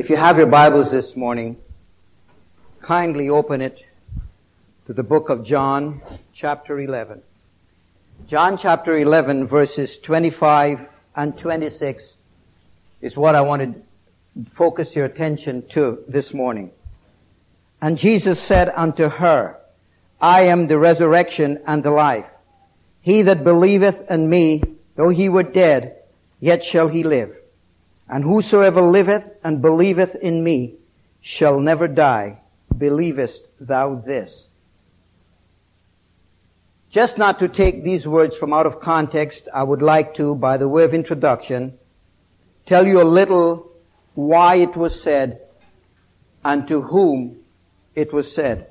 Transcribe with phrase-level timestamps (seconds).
[0.00, 1.58] If you have your Bibles this morning,
[2.80, 3.84] kindly open it
[4.86, 6.00] to the book of John,
[6.32, 7.20] chapter 11.
[8.26, 12.14] John chapter 11 verses 25 and 26
[13.02, 16.70] is what I want to focus your attention to this morning.
[17.82, 19.58] And Jesus said unto her,
[20.18, 22.24] I am the resurrection and the life.
[23.02, 24.62] He that believeth in me,
[24.96, 25.96] though he were dead,
[26.40, 27.36] yet shall he live.
[28.10, 30.74] And whosoever liveth and believeth in me
[31.20, 32.40] shall never die.
[32.76, 34.46] Believest thou this?
[36.90, 40.56] Just not to take these words from out of context, I would like to, by
[40.56, 41.78] the way of introduction,
[42.66, 43.70] tell you a little
[44.14, 45.40] why it was said
[46.44, 47.36] and to whom
[47.94, 48.70] it was said.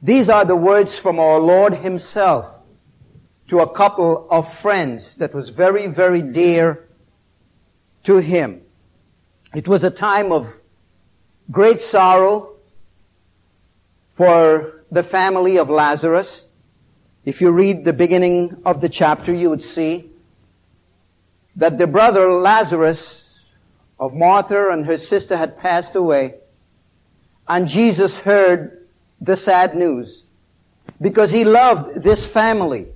[0.00, 2.46] These are the words from our Lord Himself
[3.48, 6.86] to a couple of friends that was very, very dear
[8.04, 8.62] to him.
[9.54, 10.46] It was a time of
[11.50, 12.56] great sorrow
[14.16, 16.44] for the family of Lazarus.
[17.24, 20.10] If you read the beginning of the chapter, you would see
[21.56, 23.24] that the brother Lazarus
[24.00, 26.34] of Martha and her sister had passed away,
[27.46, 28.86] and Jesus heard
[29.20, 30.22] the sad news
[31.00, 32.86] because he loved this family.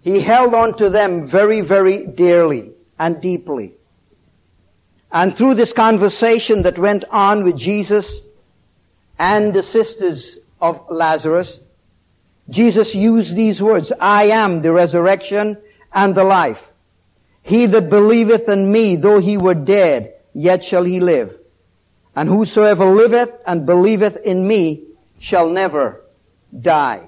[0.00, 3.74] He held on to them very, very dearly and deeply.
[5.12, 8.20] And through this conversation that went on with Jesus
[9.18, 11.60] and the sisters of Lazarus,
[12.48, 15.58] Jesus used these words, I am the resurrection
[15.92, 16.66] and the life.
[17.42, 21.36] He that believeth in me, though he were dead, yet shall he live.
[22.16, 24.84] And whosoever liveth and believeth in me
[25.18, 26.00] shall never
[26.58, 27.06] die.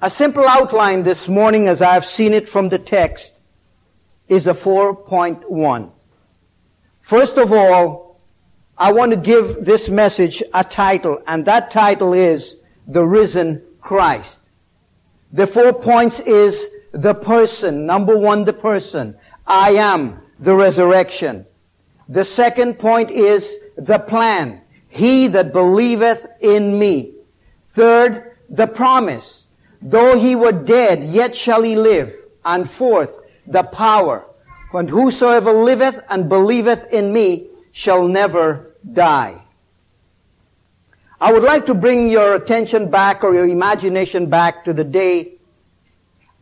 [0.00, 3.32] A simple outline this morning as I've seen it from the text
[4.28, 5.90] is a 4.1.
[7.00, 8.20] First of all,
[8.78, 14.40] I want to give this message a title, and that title is The Risen Christ.
[15.32, 17.86] The four points is the person.
[17.86, 19.16] Number one, the person.
[19.46, 21.46] I am the resurrection.
[22.08, 24.60] The second point is the plan.
[24.88, 27.14] He that believeth in me.
[27.68, 29.46] Third, the promise.
[29.82, 32.14] Though he were dead, yet shall he live.
[32.44, 33.10] And fourth,
[33.46, 34.24] the power.
[34.72, 39.40] And whosoever liveth and believeth in me shall never die.
[41.18, 45.32] I would like to bring your attention back or your imagination back to the day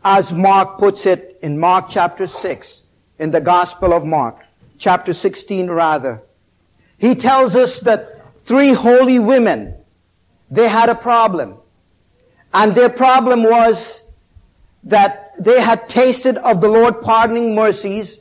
[0.05, 2.83] as Mark puts it in Mark chapter 6
[3.21, 4.39] in the Gospel of Mark,
[4.79, 6.23] chapter 16 rather.
[6.99, 9.75] He tells us that three holy women,
[10.51, 11.57] they had a problem.
[12.53, 14.03] And their problem was
[14.85, 18.21] that they had tasted of the Lord pardoning mercies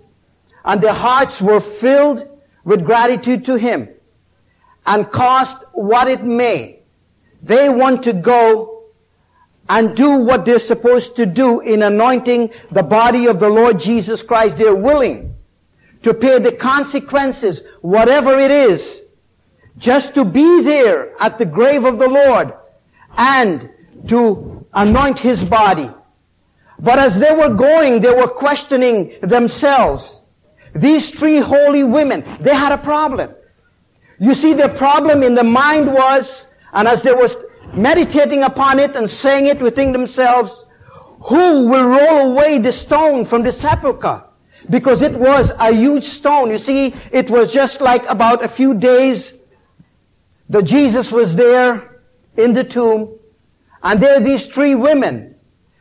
[0.65, 2.27] and their hearts were filled
[2.63, 3.89] with gratitude to Him.
[4.85, 6.79] And cost what it may,
[7.41, 8.83] they want to go
[9.69, 14.21] and do what they're supposed to do in anointing the body of the Lord Jesus
[14.21, 14.57] Christ.
[14.57, 15.35] They're willing
[16.03, 19.01] to pay the consequences, whatever it is,
[19.77, 22.53] just to be there at the grave of the Lord
[23.17, 23.69] and
[24.09, 25.89] to anoint His body.
[26.83, 30.19] But as they were going, they were questioning themselves.
[30.75, 33.33] These three holy women, they had a problem.
[34.19, 37.29] You see, the problem in the mind was, and as they were
[37.73, 40.65] meditating upon it and saying it within themselves,
[41.21, 44.21] who will roll away the stone from the sepulchre?
[44.69, 46.49] Because it was a huge stone.
[46.49, 49.33] You see, it was just like about a few days
[50.49, 52.01] that Jesus was there
[52.35, 53.17] in the tomb,
[53.83, 55.32] and there are these three women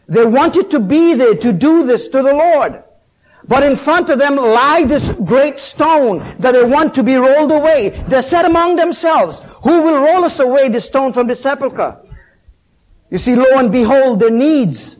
[0.08, 2.82] they wanted to be there to do this to the Lord.
[3.48, 7.50] But in front of them lie this great stone that they want to be rolled
[7.50, 8.04] away.
[8.08, 11.98] They said among themselves, who will roll us away the stone from the sepulchre?
[13.10, 14.96] You see, lo and behold, their needs,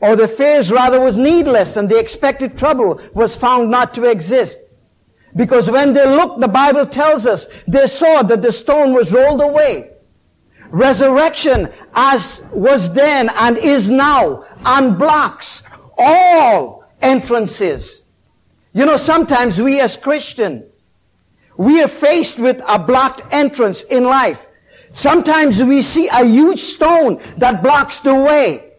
[0.00, 4.58] or their fears rather was needless and the expected trouble was found not to exist.
[5.34, 9.40] Because when they looked, the Bible tells us, they saw that the stone was rolled
[9.40, 9.93] away
[10.74, 15.62] resurrection as was then and is now unblocks
[15.96, 18.02] all entrances.
[18.72, 20.66] You know, sometimes we as Christian,
[21.56, 24.44] we are faced with a blocked entrance in life.
[24.92, 28.72] Sometimes we see a huge stone that blocks the way.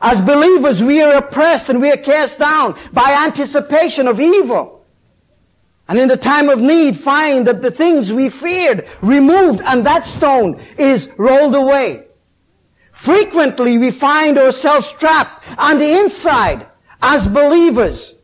[0.00, 4.77] As believers, we are oppressed and we are cast down by anticipation of evil.
[5.88, 10.04] And in the time of need, find that the things we feared removed and that
[10.04, 12.04] stone is rolled away.
[12.92, 16.66] Frequently we find ourselves trapped on the inside
[17.00, 18.14] as believers.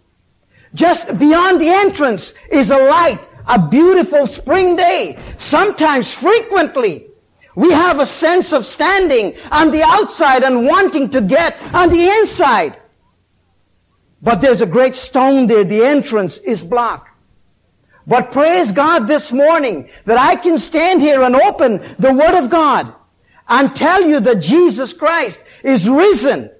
[0.74, 5.18] Just beyond the entrance is a light, a beautiful spring day.
[5.38, 7.06] Sometimes, frequently,
[7.54, 12.08] we have a sense of standing on the outside and wanting to get on the
[12.08, 12.76] inside.
[14.20, 15.64] But there's a great stone there.
[15.64, 17.13] The entrance is blocked.
[18.06, 22.50] But praise God this morning that I can stand here and open the Word of
[22.50, 22.94] God
[23.48, 26.50] and tell you that Jesus Christ is risen.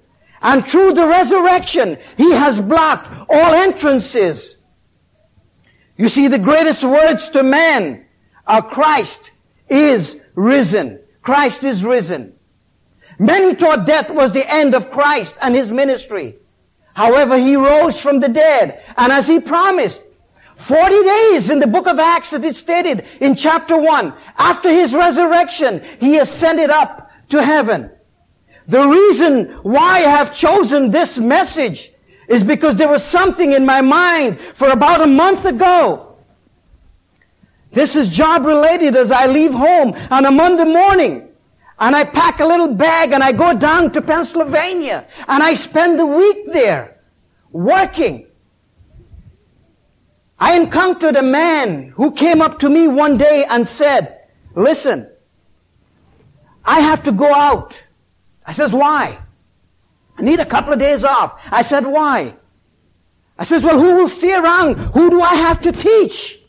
[0.41, 4.57] And through the resurrection, He has blocked all entrances.
[5.97, 8.05] You see, the greatest words to man
[8.45, 9.31] are Christ
[9.69, 10.99] is risen.
[11.21, 12.33] Christ is risen.
[13.17, 16.35] Many thought death was the end of Christ and His ministry.
[16.93, 18.83] However, He rose from the dead.
[18.97, 20.01] And as He promised,
[20.57, 24.13] 40 days in the book of Acts it is stated in chapter 1.
[24.37, 27.91] After his resurrection, he ascended up to heaven.
[28.67, 31.91] The reason why I have chosen this message
[32.27, 36.17] is because there was something in my mind for about a month ago.
[37.71, 41.29] This is job related as I leave home on a Monday morning.
[41.77, 45.99] And I pack a little bag and I go down to Pennsylvania and I spend
[45.99, 47.01] the week there
[47.51, 48.27] working.
[50.45, 55.09] I encountered a man who came up to me one day and said, listen,
[56.63, 57.75] I have to go out.
[58.45, 59.17] I says, why?
[60.15, 61.41] I need a couple of days off.
[61.45, 62.35] I said, why?
[63.39, 64.75] I says, well, who will stay around?
[64.93, 66.39] Who do I have to teach?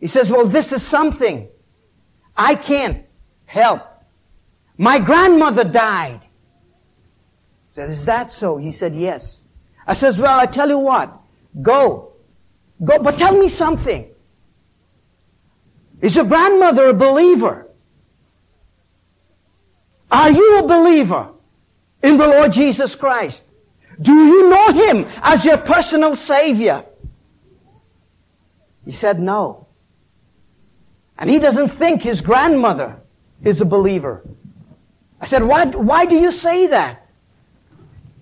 [0.00, 1.46] He says, well, this is something
[2.34, 3.04] I can't
[3.44, 3.82] help.
[4.78, 6.22] My grandmother died.
[6.22, 8.56] I said, is that so?
[8.56, 9.42] He said, yes.
[9.86, 11.20] I says, well, I tell you what,
[11.60, 12.09] go.
[12.82, 14.08] Go, but tell me something.
[16.00, 17.68] Is your grandmother a believer?
[20.10, 21.28] Are you a believer
[22.02, 23.42] in the Lord Jesus Christ?
[24.00, 26.84] Do you know Him as your personal Savior?
[28.84, 29.66] He said no.
[31.18, 32.96] And he doesn't think his grandmother
[33.44, 34.22] is a believer.
[35.20, 37.06] I said, why, why do you say that?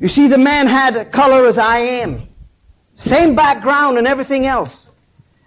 [0.01, 2.29] You see, the man had a color as I am.
[2.99, 4.91] Same background and everything else.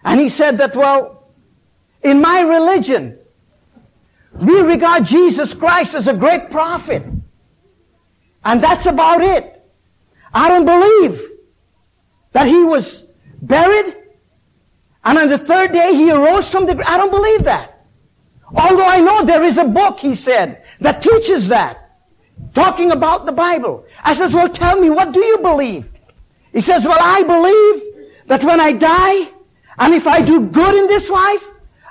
[0.06, 1.28] And he said that, well,
[2.02, 3.20] in my religion,
[4.34, 7.04] we regard Jesus Christ as a great prophet.
[8.46, 9.62] And that's about it.
[10.34, 11.22] I don't believe
[12.32, 13.04] that he was
[13.42, 13.98] buried
[15.04, 16.88] and on the third day he arose from the grave.
[16.88, 17.86] I don't believe that.
[18.56, 21.98] Although I know there is a book, he said, that teaches that.
[22.54, 23.86] Talking about the Bible.
[24.02, 25.91] I says, well tell me, what do you believe?
[26.52, 29.30] He says, well, I believe that when I die,
[29.78, 31.44] and if I do good in this life,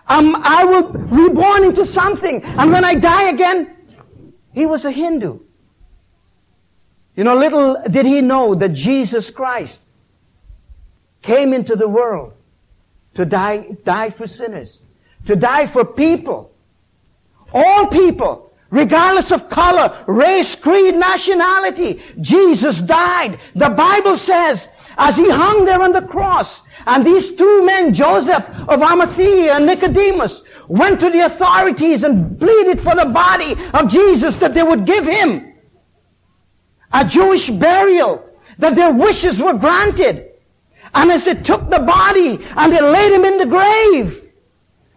[0.06, 2.42] um, I will reborn into something.
[2.42, 3.76] And when I die again,
[4.52, 5.40] he was a Hindu.
[7.16, 9.80] You know, little did he know that Jesus Christ
[11.22, 12.32] came into the world
[13.14, 14.80] to die, die for sinners,
[15.26, 16.52] to die for people,
[17.52, 23.40] all people, Regardless of color, race, creed, nationality, Jesus died.
[23.56, 28.44] The Bible says, as he hung there on the cross, and these two men, Joseph
[28.68, 34.36] of Arimathea and Nicodemus, went to the authorities and pleaded for the body of Jesus
[34.36, 35.52] that they would give him
[36.92, 38.24] a Jewish burial,
[38.58, 40.30] that their wishes were granted.
[40.94, 44.29] And as they took the body and they laid him in the grave,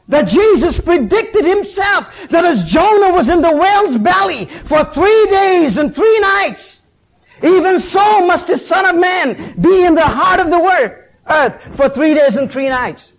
[0.07, 5.77] that Jesus predicted himself that as Jonah was in the whale's belly for three days
[5.77, 6.81] and three nights,
[7.41, 10.60] even so must the Son of Man be in the heart of the
[11.29, 13.12] earth for three days and three nights.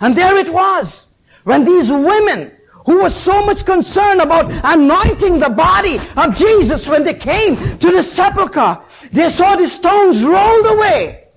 [0.00, 1.08] And there it was,
[1.44, 2.52] when these women
[2.86, 7.90] who were so much concerned about anointing the body of Jesus when they came to
[7.90, 8.78] the sepulchre,
[9.12, 11.27] they saw the stones rolled away.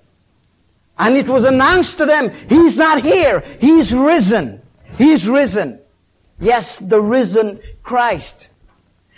[0.98, 3.40] And it was announced to them, He's not here.
[3.60, 4.62] He's risen.
[4.98, 5.80] He's risen.
[6.38, 8.48] Yes, the risen Christ.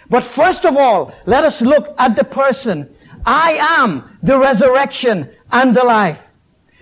[0.09, 2.95] But first of all, let us look at the person.
[3.25, 6.19] I am the resurrection and the life.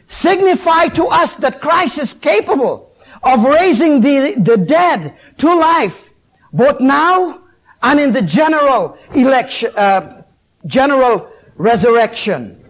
[0.07, 6.11] Signify to us that Christ is capable of raising the, the dead to life,
[6.53, 7.43] both now
[7.83, 10.23] and in the general election, uh,
[10.67, 12.62] general resurrection.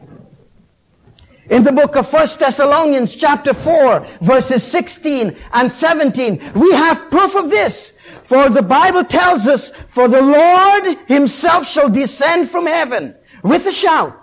[1.52, 7.34] In the book of 1 Thessalonians chapter 4 verses 16 and 17, we have proof
[7.34, 7.92] of this.
[8.24, 13.72] For the Bible tells us, for the Lord himself shall descend from heaven with a
[13.72, 14.18] shout,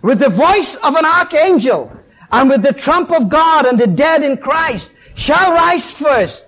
[0.00, 1.92] with the voice of an archangel,
[2.32, 6.46] and with the trump of God, and the dead in Christ shall rise first.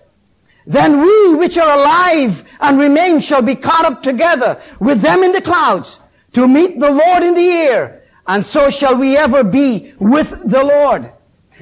[0.66, 5.32] Then we which are alive and remain shall be caught up together with them in
[5.32, 5.98] the clouds
[6.32, 10.62] to meet the Lord in the air and so shall we ever be with the
[10.62, 11.10] Lord.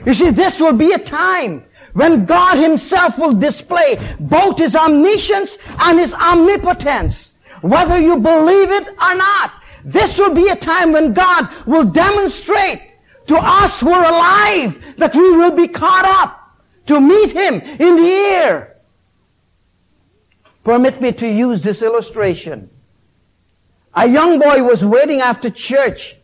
[0.05, 5.59] You see, this will be a time when God himself will display both his omniscience
[5.67, 9.53] and his omnipotence, whether you believe it or not.
[9.85, 12.83] This will be a time when God will demonstrate
[13.27, 17.97] to us who are alive that we will be caught up to meet him in
[17.97, 18.77] the air.
[20.65, 22.69] Permit me to use this illustration.
[23.95, 26.17] A young boy was waiting after church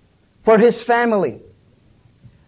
[0.47, 1.41] for his family.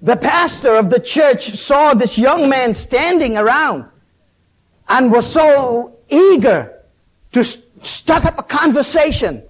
[0.02, 3.86] The pastor of the church saw this young man standing around
[4.88, 6.80] and was so eager
[7.32, 9.42] to st- start up a conversation.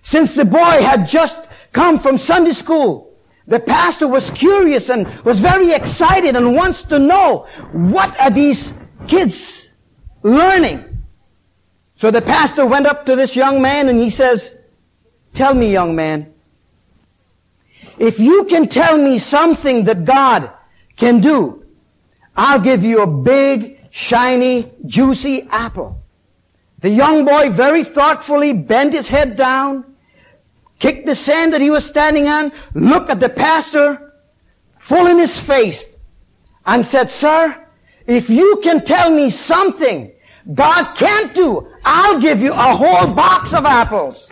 [0.00, 1.38] Since the boy had just
[1.72, 3.14] come from Sunday school,
[3.46, 8.72] the pastor was curious and was very excited and wants to know what are these
[9.08, 9.68] kids
[10.22, 11.04] learning.
[11.96, 14.54] So the pastor went up to this young man and he says,
[15.34, 16.32] tell me young man,
[18.00, 20.50] if you can tell me something that God
[20.96, 21.66] can do,
[22.34, 26.00] I'll give you a big, shiny, juicy apple.
[26.78, 29.84] The young boy very thoughtfully bent his head down,
[30.78, 34.14] kicked the sand that he was standing on, looked at the pastor
[34.78, 35.84] full in his face,
[36.64, 37.54] and said, Sir,
[38.06, 40.10] if you can tell me something
[40.54, 44.30] God can't do, I'll give you a whole box of apples.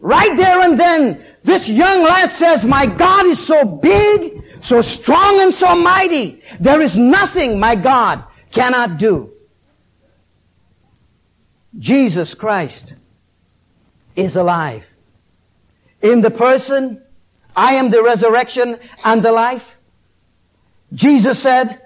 [0.00, 5.40] Right there and then, this young lad says, my God is so big, so strong
[5.40, 6.42] and so mighty.
[6.60, 9.32] There is nothing my God cannot do.
[11.78, 12.94] Jesus Christ
[14.16, 14.84] is alive.
[16.02, 17.02] In the person,
[17.54, 19.76] I am the resurrection and the life.
[20.92, 21.80] Jesus said,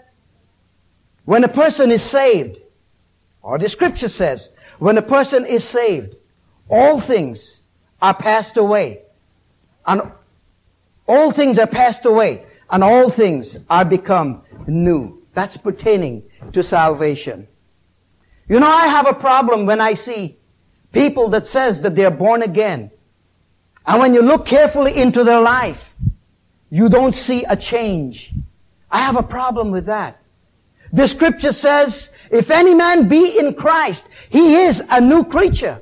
[1.25, 2.59] when a person is saved,
[3.43, 6.17] or the scripture says, when a person is saved,
[6.69, 7.59] all things
[8.01, 9.03] are passed away
[9.87, 10.03] and
[11.07, 15.23] all things are passed away and all things are become new.
[15.35, 17.49] That's pertaining to salvation.
[18.49, 20.39] You know, I have a problem when I see
[20.93, 22.91] people that says that they're born again.
[23.87, 25.95] And when you look carefully into their life,
[26.71, 28.33] you don't see a change.
[28.91, 30.19] I have a problem with that.
[30.93, 35.81] The scripture says, if any man be in Christ, he is a new creature.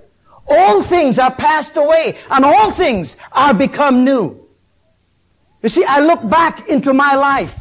[0.51, 4.49] All things are passed away and all things are become new.
[5.63, 7.55] You see, I look back into my life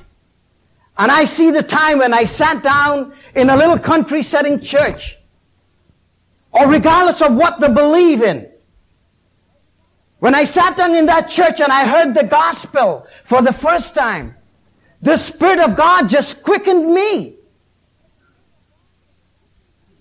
[0.98, 5.18] and I see the time when I sat down in a little country setting church
[6.52, 8.50] or regardless of what they believe in.
[10.18, 13.94] When I sat down in that church and I heard the gospel for the first
[13.94, 14.36] time,
[15.02, 17.39] the Spirit of God just quickened me.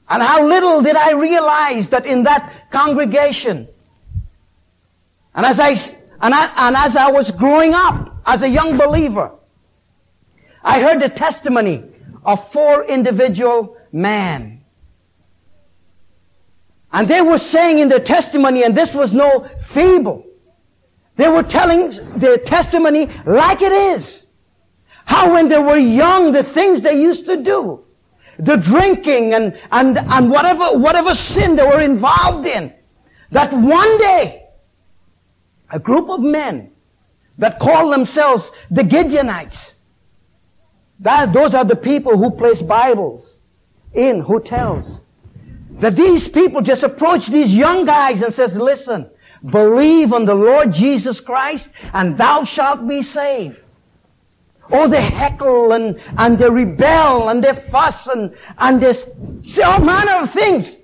[0.09, 3.69] And how little did I realize that in that congregation,
[5.35, 5.71] and as I,
[6.21, 9.33] and, I, and as I was growing up as a young believer,
[10.65, 11.85] I heard the testimony
[12.25, 14.65] of four individual men.
[16.91, 20.25] And they were saying in their testimony, and this was no fable,
[21.17, 24.25] they were telling their testimony like it is.
[25.05, 27.85] How when they were young, the things they used to do
[28.39, 32.73] the drinking and, and, and whatever, whatever sin they were involved in,
[33.33, 34.47] that one day,
[35.71, 36.71] a group of men
[37.39, 39.75] that call themselves the Gideonites,
[41.01, 43.37] that, those are the people who place Bibles
[43.93, 45.01] in hotels.
[45.81, 49.11] That these people just approach these young guys and says, listen,
[49.45, 53.59] believe on the Lord Jesus Christ and thou shalt be saved.
[54.71, 59.81] Oh, they heckle and, and they rebel and they fuss and, and they say all
[59.81, 60.77] manner of things.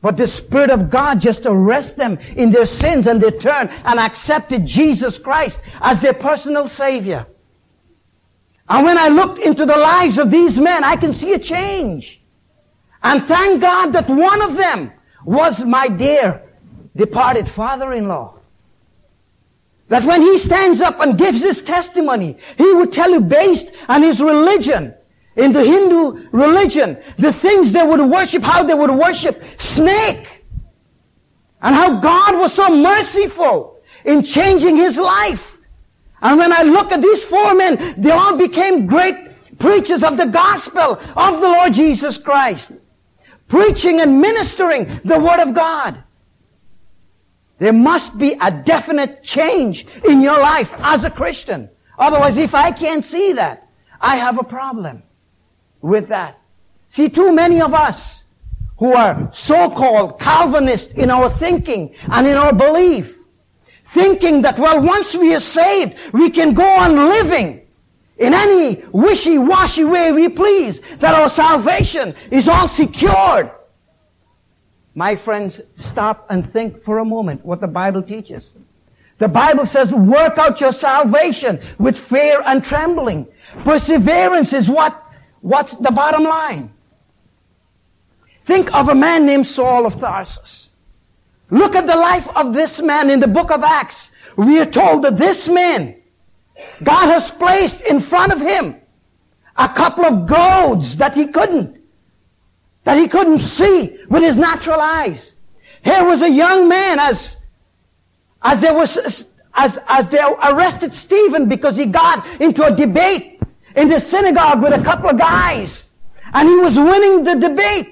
[0.00, 3.98] But the Spirit of God just arrests them in their sins and they turn and
[3.98, 7.26] accepted Jesus Christ as their personal Savior.
[8.68, 12.20] And when I looked into the lives of these men, I can see a change.
[13.02, 14.92] And thank God that one of them
[15.24, 16.42] was my dear
[16.96, 18.33] departed father-in-law.
[19.88, 24.02] That when he stands up and gives his testimony, he would tell you based on
[24.02, 24.94] his religion,
[25.36, 30.26] in the Hindu religion, the things they would worship, how they would worship snake.
[31.60, 35.58] And how God was so merciful in changing his life.
[36.22, 39.16] And when I look at these four men, they all became great
[39.58, 42.72] preachers of the gospel of the Lord Jesus Christ.
[43.48, 46.02] Preaching and ministering the Word of God.
[47.58, 51.70] There must be a definite change in your life as a Christian.
[51.98, 53.68] Otherwise, if I can't see that,
[54.00, 55.02] I have a problem
[55.80, 56.38] with that.
[56.88, 58.24] See, too many of us
[58.78, 63.16] who are so-called Calvinist in our thinking and in our belief
[63.92, 67.60] thinking that, well, once we are saved, we can go on living
[68.18, 73.50] in any wishy-washy way we please, that our salvation is all secured.
[74.94, 78.50] My friends, stop and think for a moment what the Bible teaches.
[79.18, 83.26] The Bible says, work out your salvation with fear and trembling.
[83.64, 85.04] Perseverance is what,
[85.40, 86.72] what's the bottom line.
[88.44, 90.68] Think of a man named Saul of Tarsus.
[91.50, 94.10] Look at the life of this man in the book of Acts.
[94.36, 95.96] We are told that this man,
[96.82, 98.76] God has placed in front of him
[99.56, 101.73] a couple of goads that he couldn't,
[102.84, 105.32] that he couldn't see with his natural eyes.
[105.82, 107.36] Here was a young man as,
[108.42, 108.96] as there was,
[109.54, 113.40] as, as they arrested Stephen because he got into a debate
[113.76, 115.88] in the synagogue with a couple of guys.
[116.32, 117.90] And he was winning the debate.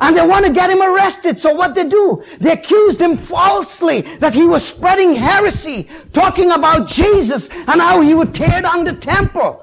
[0.00, 1.38] And they want to get him arrested.
[1.40, 2.24] So what they do?
[2.40, 8.14] They accused him falsely that he was spreading heresy, talking about Jesus and how he
[8.14, 9.62] would tear down the temple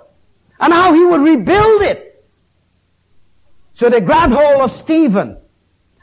[0.59, 2.06] and how he would rebuild it.
[3.77, 5.37] So they grabbed hold of Stephen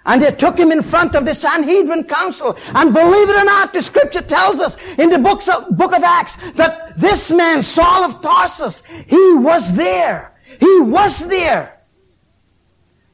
[0.06, 2.56] and they took him in front of the Sanhedrin council.
[2.68, 6.04] And believe it or not, the scripture tells us in the books of, book of
[6.04, 10.38] Acts that this man, Saul of Tarsus, he was there.
[10.60, 11.80] He was there.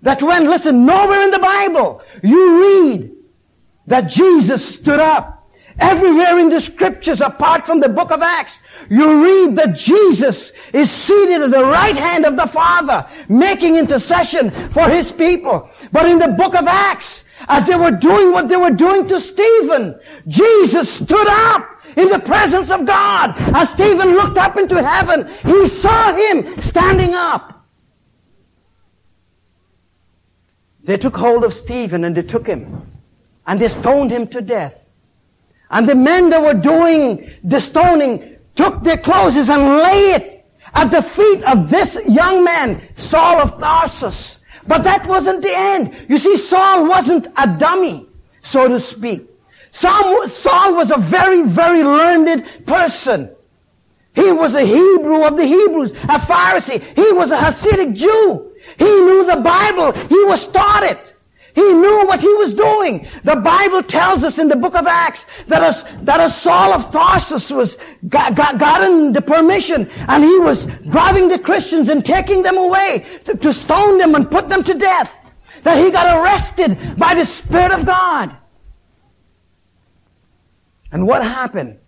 [0.02, 3.12] That when, listen, nowhere in the Bible you read
[3.86, 5.39] that Jesus stood up.
[5.80, 8.58] Everywhere in the scriptures, apart from the book of Acts,
[8.90, 14.50] you read that Jesus is seated at the right hand of the Father, making intercession
[14.72, 15.70] for his people.
[15.90, 19.20] But in the book of Acts, as they were doing what they were doing to
[19.20, 23.34] Stephen, Jesus stood up in the presence of God.
[23.56, 27.66] As Stephen looked up into heaven, he saw him standing up.
[30.84, 32.87] They took hold of Stephen and they took him
[33.46, 34.75] and they stoned him to death.
[35.70, 40.90] And the men that were doing the stoning took their clothes and lay it at
[40.90, 44.38] the feet of this young man, Saul of Tarsus.
[44.66, 46.06] But that wasn't the end.
[46.08, 48.06] You see, Saul wasn't a dummy,
[48.42, 49.28] so to speak.
[49.71, 53.30] Saul, Saul was a very, very learned person.
[54.14, 56.82] He was a Hebrew of the Hebrews, a Pharisee.
[56.97, 58.52] He was a Hasidic Jew.
[58.76, 59.92] He knew the Bible.
[59.92, 60.99] He was taught it.
[61.54, 63.06] He knew what he was doing.
[63.25, 66.93] The Bible tells us in the book of Acts that a, that a Saul of
[66.93, 67.76] Tarsus was
[68.08, 73.06] got, got, gotten the permission and he was driving the Christians and taking them away
[73.25, 75.10] to, to stone them and put them to death.
[75.65, 78.36] That he got arrested by the Spirit of God.
[80.93, 81.78] And what happened?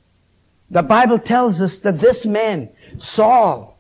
[0.70, 3.78] The Bible tells us that this man, Saul,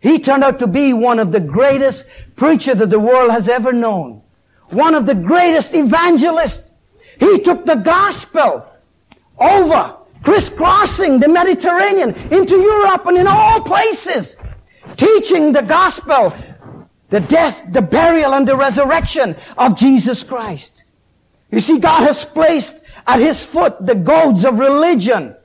[0.00, 2.04] he turned out to be one of the greatest
[2.36, 4.22] preachers that the world has ever known.
[4.70, 6.62] One of the greatest evangelists.
[7.18, 8.66] He took the gospel
[9.38, 14.36] over, crisscrossing the Mediterranean into Europe and in all places,
[14.96, 16.34] teaching the gospel,
[17.10, 20.72] the death, the burial, and the resurrection of Jesus Christ.
[21.50, 22.74] You see, God has placed
[23.06, 25.36] at his foot the goads of religion,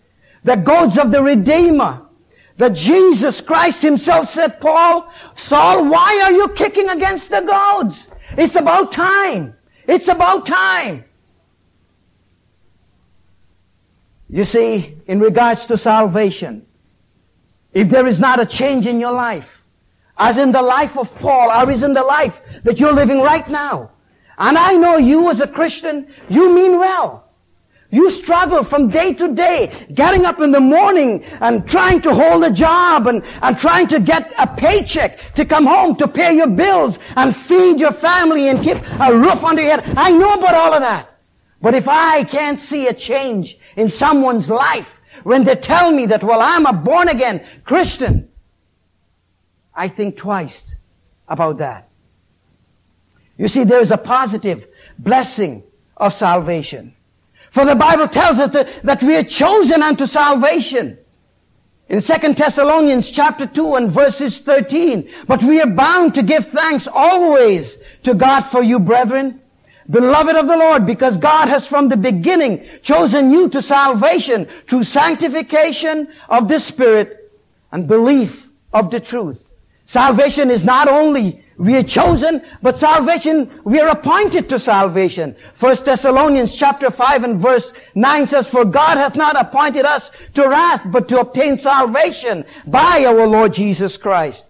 [0.44, 2.02] the goads of the Redeemer,
[2.58, 8.08] that Jesus Christ himself said, Paul, Saul, why are you kicking against the goads?
[8.38, 9.56] It's about time.
[9.88, 11.06] It's about time.
[14.30, 16.66] You see, in regards to salvation,
[17.74, 19.62] if there is not a change in your life,
[20.18, 23.48] as in the life of Paul, or as in the life that you're living right
[23.50, 23.92] now,
[24.38, 27.31] and I know you as a Christian, you mean well.
[27.94, 32.42] You struggle from day to day, getting up in the morning and trying to hold
[32.46, 36.48] a job and, and trying to get a paycheck to come home to pay your
[36.48, 39.98] bills and feed your family and keep a roof under your head.
[39.98, 41.10] I know about all of that.
[41.62, 46.24] But if I can't see a change in someone's life when they tell me that,
[46.24, 48.30] well, I'm a born again Christian,
[49.76, 50.64] I think twice
[51.28, 51.90] about that.
[53.38, 54.66] You see, there's a positive
[54.98, 55.64] blessing
[55.98, 56.96] of salvation.
[57.52, 60.98] For the Bible tells us that, that we are chosen unto salvation.
[61.90, 66.88] In 2 Thessalonians chapter 2 and verses 13, but we are bound to give thanks
[66.88, 69.42] always to God for you, brethren,
[69.90, 74.86] beloved of the Lord, because God has from the beginning chosen you to salvation through
[74.86, 77.34] sanctification of the Spirit
[77.74, 79.44] and belief of the truth.
[79.86, 85.36] Salvation is not only we are chosen, but salvation, we are appointed to salvation.
[85.54, 90.50] First Thessalonians chapter 5 and verse 9 says, For God hath not appointed us to
[90.50, 94.44] wrath, but to obtain salvation by our Lord Jesus Christ.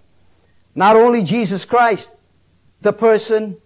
[0.74, 2.12] Not only Jesus Christ,
[2.80, 3.58] the person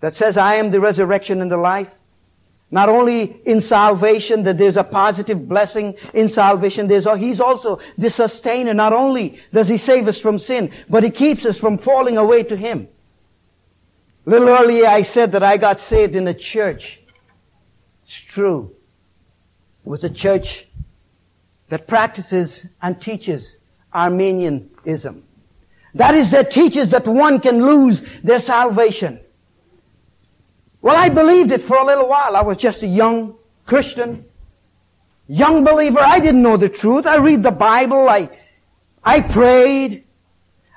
[0.00, 1.90] that says, I am the resurrection and the life,
[2.70, 8.10] Not only in salvation that there's a positive blessing in salvation, there's, he's also the
[8.10, 8.74] sustainer.
[8.74, 12.42] Not only does he save us from sin, but he keeps us from falling away
[12.42, 12.88] to him.
[14.26, 17.00] A little earlier I said that I got saved in a church.
[18.04, 18.74] It's true.
[19.86, 20.66] It was a church
[21.70, 23.56] that practices and teaches
[23.94, 25.24] Arminianism.
[25.94, 29.20] That is, that teaches that one can lose their salvation.
[30.88, 32.34] Well, I believed it for a little while.
[32.34, 33.34] I was just a young
[33.66, 34.24] Christian,
[35.26, 36.00] young believer.
[36.00, 37.04] I didn't know the truth.
[37.04, 38.08] I read the Bible.
[38.08, 38.30] I,
[39.04, 40.04] I prayed.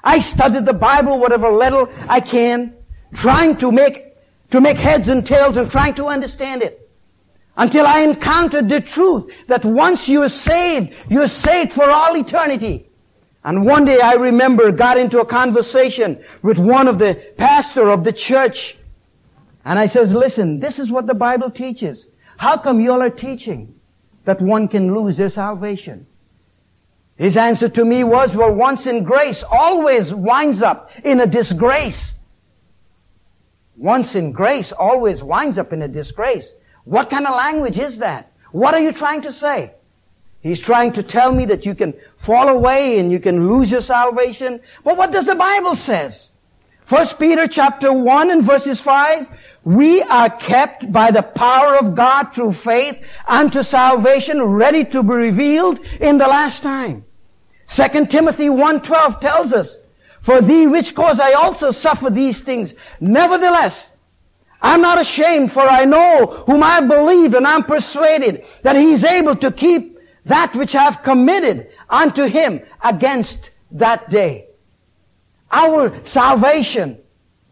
[0.04, 2.74] I studied the Bible, whatever little I can,
[3.14, 4.18] trying to make,
[4.50, 6.92] to make heads and tails and trying to understand it.
[7.56, 12.18] Until I encountered the truth that once you are saved, you are saved for all
[12.18, 12.90] eternity.
[13.46, 18.04] And one day I remember got into a conversation with one of the pastor of
[18.04, 18.76] the church
[19.64, 22.08] and I says, listen, this is what the Bible teaches.
[22.38, 23.76] How come you all are teaching
[24.26, 26.08] that one can lose their salvation?
[27.16, 32.14] His answer to me was, well, once in grace always winds up in a disgrace.
[33.78, 36.54] Once in grace always winds up in a disgrace.
[36.84, 38.32] What kind of language is that?
[38.52, 39.74] What are you trying to say?
[40.42, 43.82] He's trying to tell me that you can fall away and you can lose your
[43.82, 44.60] salvation.
[44.84, 46.30] But what does the Bible says?
[46.86, 49.28] First Peter chapter 1 and verses 5,
[49.64, 55.14] we are kept by the power of God through faith unto salvation ready to be
[55.14, 57.06] revealed in the last time.
[57.68, 59.78] Second Timothy 1.12 tells us,
[60.22, 62.74] For thee which cause I also suffer these things.
[63.00, 63.92] Nevertheless,
[64.62, 69.04] I'm not ashamed for I know whom I believe and I'm persuaded that he is
[69.04, 74.48] able to keep that which I have committed unto him against that day.
[75.52, 77.00] Our salvation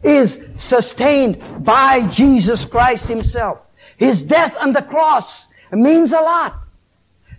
[0.02, 3.58] is sustained by Jesus Christ Himself.
[3.96, 6.58] His death on the cross means a lot.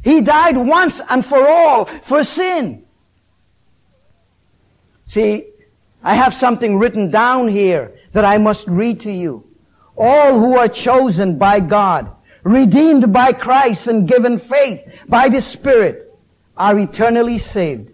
[0.03, 2.85] He died once and for all for sin.
[5.05, 5.47] See,
[6.03, 9.45] I have something written down here that I must read to you.
[9.97, 12.09] All who are chosen by God,
[12.43, 16.15] redeemed by Christ and given faith by the Spirit
[16.57, 17.91] are eternally saved.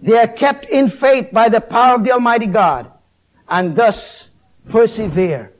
[0.00, 2.92] They are kept in faith by the power of the Almighty God
[3.48, 4.28] and thus
[4.68, 5.52] persevere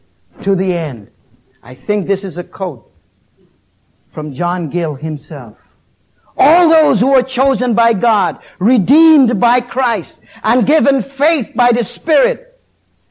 [0.43, 1.11] to the end.
[1.63, 2.91] I think this is a quote
[4.13, 5.57] from John Gill himself.
[6.37, 11.83] All those who are chosen by God, redeemed by Christ, and given faith by the
[11.83, 12.61] Spirit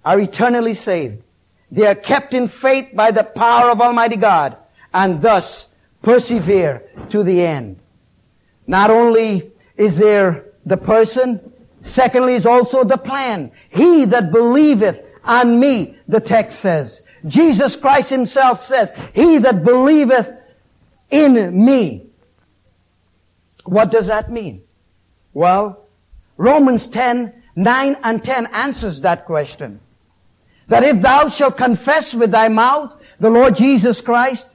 [0.06, 1.22] are eternally saved.
[1.70, 4.56] They are kept in faith by the power of Almighty God
[4.94, 5.68] and thus
[6.02, 7.80] persevere to the end.
[8.66, 11.52] Not only is there the person,
[11.88, 13.52] Secondly is also the plan.
[13.69, 17.02] He that believeth on me, the text says.
[17.26, 20.30] Jesus Christ himself says, he that believeth
[21.10, 22.08] in me.
[23.65, 24.63] What does that mean?
[25.34, 25.86] Well,
[26.38, 29.80] Romans 10, 9 and 10 answers that question.
[30.67, 34.47] That if thou shalt confess with thy mouth the Lord Jesus Christ,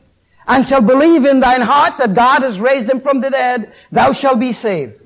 [0.46, 4.12] and shalt believe in thine heart that God has raised him from the dead, thou
[4.12, 4.98] shalt be saved.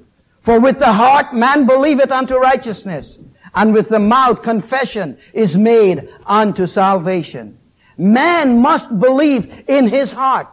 [0.46, 3.18] For with the heart man believeth unto righteousness,
[3.52, 7.58] and with the mouth confession is made unto salvation.
[7.98, 10.46] Man must believe in his heart.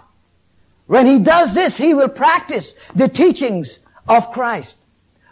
[0.88, 3.78] When he does this, he will practice the teachings
[4.08, 4.78] of Christ.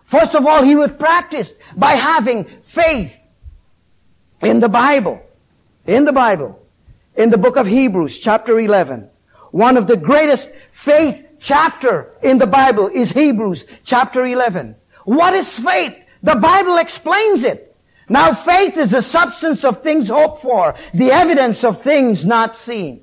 [0.04, 3.16] First of all, he would practice by having faith
[4.44, 5.24] in the Bible.
[5.88, 6.64] In the Bible.
[7.16, 9.10] In the book of Hebrews, chapter 11.
[9.50, 14.76] One of the greatest faith chapter in the Bible is Hebrews chapter 11.
[15.04, 15.96] What is faith?
[16.24, 17.76] The Bible explains it.
[18.08, 23.02] Now faith is the substance of things hoped for, the evidence of things not seen.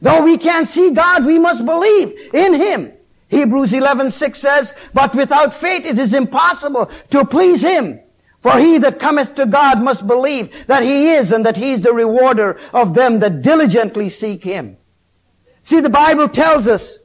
[0.00, 2.92] Though we can't see God, we must believe in Him.
[3.28, 8.00] Hebrews 11:6 says, "But without faith it is impossible to please Him.
[8.40, 11.82] For he that cometh to God must believe that He is and that He is
[11.82, 14.76] the rewarder of them that diligently seek Him."
[15.62, 16.97] See, the Bible tells us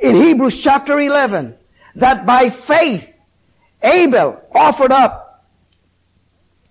[0.00, 1.56] in Hebrews chapter 11
[1.96, 3.06] that by faith
[3.82, 5.46] Abel offered up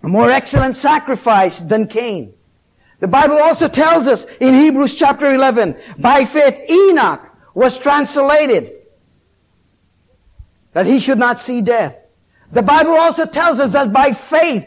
[0.02, 2.34] a more excellent sacrifice than Cain.
[3.00, 7.22] The Bible also tells us in Hebrews chapter 11, by faith Enoch
[7.54, 8.74] was translated
[10.74, 11.96] that he should not see death.
[12.52, 14.66] The Bible also tells us that by faith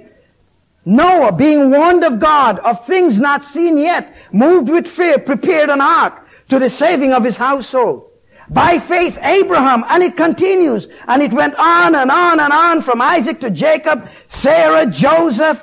[0.85, 5.81] Noah, being warned of God of things not seen yet, moved with fear, prepared an
[5.81, 8.12] ark to the saving of his household.
[8.53, 13.01] By faith, Abraham, and it continues, and it went on and on and on from
[13.01, 15.63] Isaac to Jacob, Sarah, Joseph.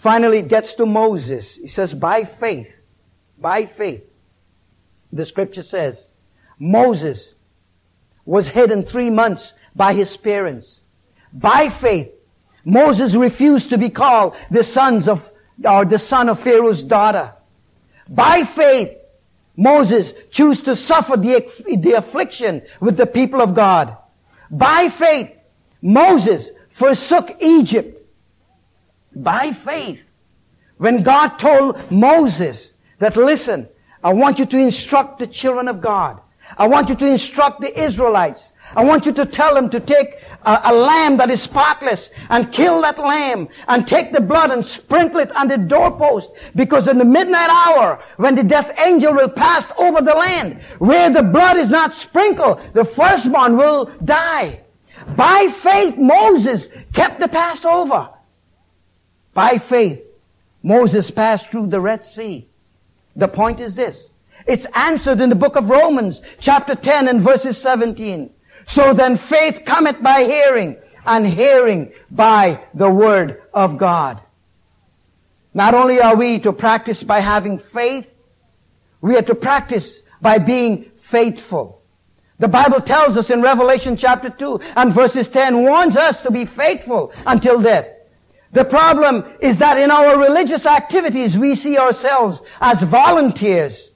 [0.00, 1.54] Finally, it gets to Moses.
[1.54, 2.68] He says, by faith,
[3.38, 4.02] by faith.
[5.12, 6.06] the scripture says,
[6.58, 7.34] Moses
[8.26, 10.80] was hidden three months by his parents.
[11.32, 12.10] By faith,
[12.64, 15.26] Moses refused to be called the sons of,
[15.64, 17.32] or the son of Pharaoh's daughter.
[18.08, 18.98] By faith,
[19.60, 21.44] Moses chose to suffer the,
[21.82, 23.94] the affliction with the people of God.
[24.50, 25.30] By faith,
[25.82, 28.02] Moses forsook Egypt.
[29.14, 30.00] By faith,
[30.78, 32.70] when God told Moses
[33.00, 33.68] that, listen,
[34.02, 36.22] I want you to instruct the children of God.
[36.56, 38.50] I want you to instruct the Israelites.
[38.74, 42.52] I want you to tell them to take a, a, lamb that is spotless and
[42.52, 46.98] kill that lamb and take the blood and sprinkle it on the doorpost because in
[46.98, 51.56] the midnight hour when the death angel will pass over the land where the blood
[51.56, 54.60] is not sprinkled, the firstborn will die.
[55.16, 58.10] By faith, Moses kept the Passover.
[59.34, 60.02] By faith,
[60.62, 62.48] Moses passed through the Red Sea.
[63.16, 64.06] The point is this.
[64.46, 68.30] It's answered in the book of Romans, chapter 10 and verses 17.
[68.70, 74.20] So then faith cometh by hearing, and hearing by the word of God.
[75.52, 78.06] Not only are we to practice by having faith,
[79.00, 81.82] we are to practice by being faithful.
[82.38, 86.44] The Bible tells us in Revelation chapter 2 and verses 10 warns us to be
[86.44, 87.86] faithful until death.
[88.52, 93.90] The problem is that in our religious activities we see ourselves as volunteers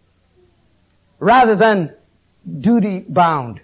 [1.19, 1.95] rather than
[2.61, 3.61] duty bound.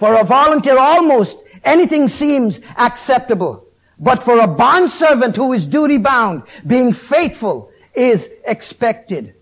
[0.00, 3.66] For a volunteer, almost anything seems acceptable.
[3.98, 9.34] But for a bondservant who is duty bound, being faithful is expected.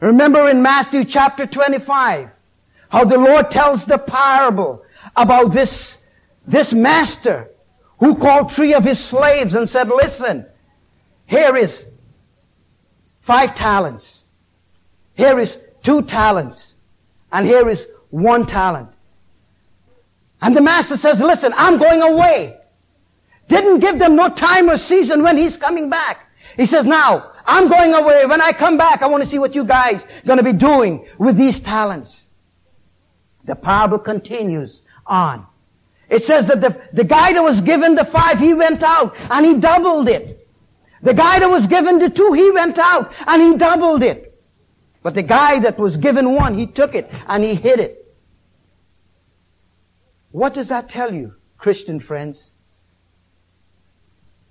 [0.00, 2.30] Remember in Matthew chapter 25,
[2.88, 4.82] how the Lord tells the parable
[5.14, 5.98] about this,
[6.46, 7.50] this master
[7.98, 10.46] who called three of his slaves and said, listen,
[11.26, 11.84] here is
[13.20, 14.22] five talents.
[15.12, 16.74] Here is two talents.
[17.30, 18.95] And here is one talent.
[20.40, 22.58] And the master says, listen, I'm going away.
[23.48, 26.18] Didn't give them no time or season when he's coming back.
[26.56, 28.26] He says, now, I'm going away.
[28.26, 31.06] When I come back, I want to see what you guys going to be doing
[31.18, 32.26] with these talents.
[33.44, 35.46] The parable continues on.
[36.08, 39.46] It says that the, the guy that was given the five, he went out and
[39.46, 40.46] he doubled it.
[41.02, 44.40] The guy that was given the two, he went out and he doubled it.
[45.02, 48.05] But the guy that was given one, he took it and he hid it.
[50.36, 52.50] What does that tell you, Christian friends?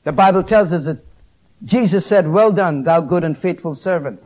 [0.03, 1.05] The Bible tells us that
[1.63, 4.19] Jesus said, well done, thou good and faithful servant.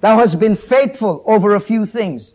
[0.00, 2.32] Thou hast been faithful over a few things.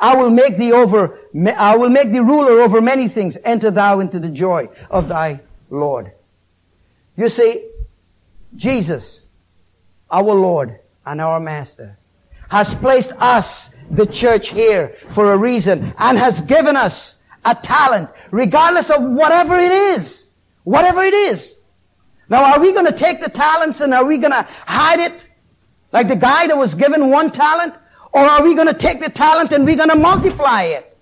[0.00, 1.18] I will make thee over,
[1.54, 3.36] I will make thee ruler over many things.
[3.44, 6.12] Enter thou into the joy of thy Lord.
[7.18, 7.68] You see,
[8.56, 9.20] Jesus,
[10.10, 11.98] our Lord and our Master,
[12.48, 18.10] has placed us, the church here, for a reason and has given us a talent,
[18.30, 20.28] regardless of whatever it is.
[20.64, 21.54] Whatever it is.
[22.28, 25.12] Now, are we going to take the talents and are we going to hide it?
[25.92, 27.74] Like the guy that was given one talent?
[28.12, 30.96] Or are we going to take the talent and we're going to multiply it?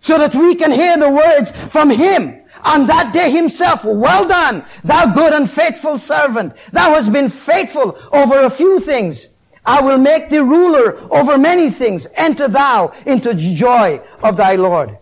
[0.00, 3.84] So that we can hear the words from him on that day himself.
[3.84, 6.54] Well done, thou good and faithful servant.
[6.72, 9.26] Thou hast been faithful over a few things.
[9.66, 12.06] I will make thee ruler over many things.
[12.14, 14.98] Enter thou into joy of thy Lord.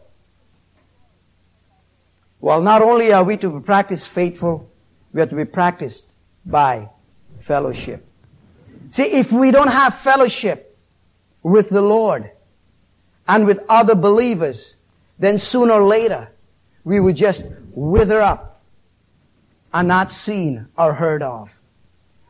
[2.41, 4.71] Well, not only are we to be practiced faithful,
[5.13, 6.05] we are to be practiced
[6.45, 6.91] by
[7.41, 8.07] fellowship.
[8.93, 10.77] See, if we don't have fellowship
[11.43, 12.31] with the Lord
[13.27, 14.75] and with other believers,
[15.19, 16.29] then sooner or later
[16.85, 18.63] we will just wither up
[19.73, 21.51] and not seen or heard of.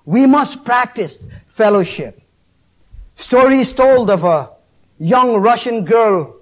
[0.05, 2.23] We must practice fellowship.
[3.16, 4.51] Story is told of a
[4.99, 6.37] young Russian girl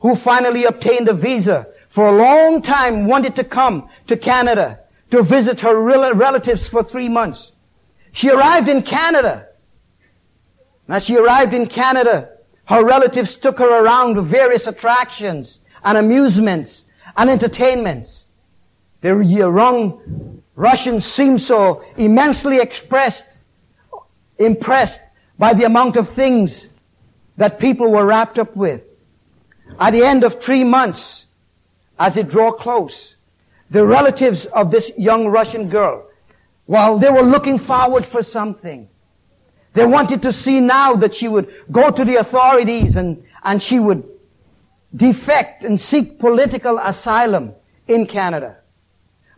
[0.00, 4.78] who finally obtained a visa for a long time wanted to come to Canada
[5.10, 7.52] to visit her relatives for three months.
[8.12, 9.46] She arrived in Canada.
[10.86, 12.30] And As she arrived in Canada,
[12.66, 16.84] her relatives took her around to various attractions and amusements
[17.16, 18.24] and entertainments.
[19.00, 23.26] The young Russians seemed so immensely expressed,
[24.38, 25.00] impressed
[25.38, 26.66] by the amount of things
[27.36, 28.82] that people were wrapped up with.
[29.78, 31.24] At the end of three months,
[32.00, 33.14] as it drew close,
[33.70, 36.08] the relatives of this young Russian girl,
[36.66, 38.88] while they were looking forward for something,
[39.74, 43.78] they wanted to see now that she would go to the authorities and, and she
[43.78, 44.02] would
[44.96, 47.54] defect and seek political asylum
[47.86, 48.56] in Canada.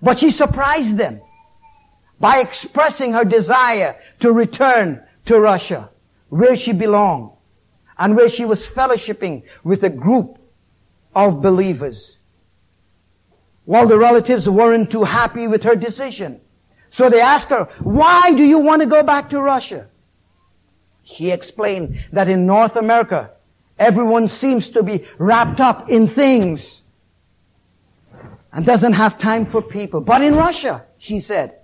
[0.00, 1.20] But she surprised them
[2.18, 5.90] by expressing her desire to return to Russia,
[6.30, 7.32] where she belonged.
[7.98, 10.38] and where she was fellowshipping with a group
[11.14, 12.18] of believers.
[13.64, 16.40] While the relatives weren't too happy with her decision.
[16.90, 19.88] So they asked her, why do you want to go back to Russia?
[21.04, 23.30] She explained that in North America,
[23.78, 26.82] everyone seems to be wrapped up in things
[28.52, 30.00] and doesn't have time for people.
[30.00, 31.58] But in Russia, she said,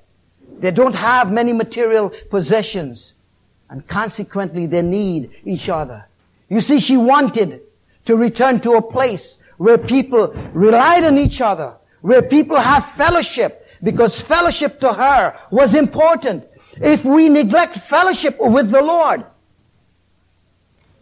[0.58, 3.12] they don't have many material possessions
[3.70, 6.06] and consequently they need each other.
[6.48, 7.60] You see, she wanted
[8.06, 13.66] to return to a place where people relied on each other, where people have fellowship,
[13.82, 16.44] because fellowship to her was important.
[16.80, 19.24] If we neglect fellowship with the Lord,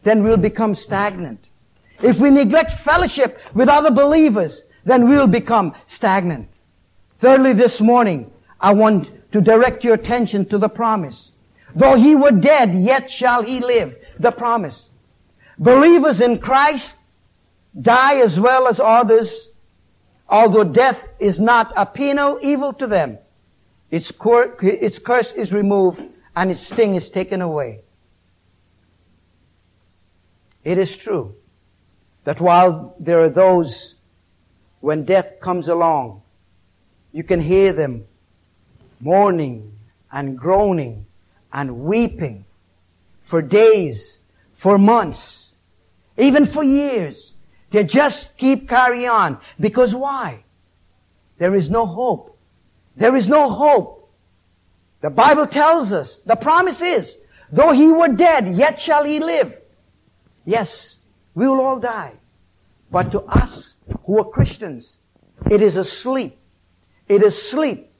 [0.02, 1.40] then we'll become stagnant.
[2.02, 6.48] If we neglect fellowship with other believers, then we'll become stagnant.
[7.16, 8.30] Thirdly, this morning,
[8.60, 11.30] I want to direct your attention to the promise.
[11.74, 13.96] Though he were dead, yet shall he live.
[14.18, 14.88] The promise.
[15.58, 16.94] Believers in Christ
[17.78, 19.48] die as well as others,
[20.28, 23.18] although death is not a penal evil to them.
[23.90, 26.02] Its, cur- its curse is removed
[26.34, 27.80] and its sting is taken away.
[30.64, 31.36] It is true
[32.24, 33.94] that while there are those
[34.80, 36.22] when death comes along,
[37.12, 38.04] you can hear them
[39.00, 39.78] mourning
[40.10, 41.06] and groaning
[41.52, 42.44] and weeping
[43.22, 44.18] for days,
[44.54, 45.52] for months,
[46.18, 47.34] even for years.
[47.76, 49.38] They just keep carrying on.
[49.60, 50.44] Because why?
[51.36, 52.38] There is no hope.
[52.96, 54.10] There is no hope.
[55.02, 57.18] The Bible tells us, the promise is,
[57.52, 59.52] though he were dead, yet shall he live.
[60.46, 60.96] Yes,
[61.34, 62.14] we will all die.
[62.90, 63.74] But to us
[64.06, 64.96] who are Christians,
[65.50, 66.38] it is a sleep.
[67.10, 67.92] It is sleep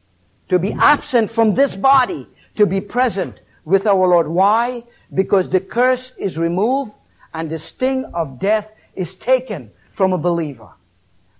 [0.48, 4.28] to be absent from this body, to be present with our Lord.
[4.28, 4.84] Why?
[5.12, 6.92] Because the curse is removed
[7.34, 10.70] and the sting of death is taken from a believer.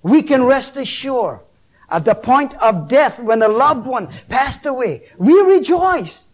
[0.03, 1.41] We can rest assured
[1.89, 6.25] at the point of death when a loved one passed away, we rejoice.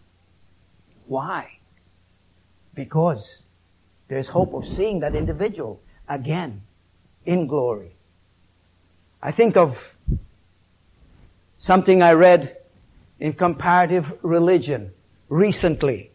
[1.05, 1.59] Why?
[2.73, 3.37] Because
[4.07, 6.63] there's hope of seeing that individual again
[7.25, 7.95] in glory.
[9.21, 9.95] I think of
[11.57, 12.57] something I read
[13.19, 14.91] in comparative religion
[15.29, 16.11] recently.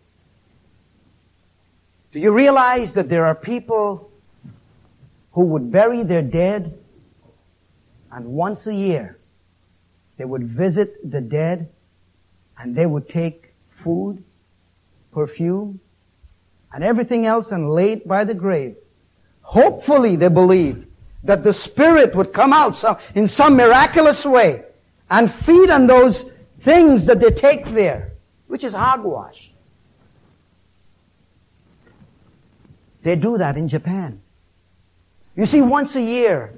[2.13, 4.11] Do you realize that there are people
[5.39, 6.77] who would bury their dead
[8.11, 9.21] and once a year
[10.17, 11.69] they would visit the dead
[12.59, 14.25] and they would take food,
[15.13, 15.79] perfume,
[16.73, 18.75] and everything else and lay it by the grave.
[19.43, 20.85] Hopefully they believe
[21.23, 24.65] that the spirit would come out some, in some miraculous way
[25.09, 26.25] and feed on those
[26.65, 28.15] things that they take there,
[28.49, 29.53] which is hogwash.
[33.05, 34.23] They do that in Japan.
[35.39, 36.53] You see, once a year,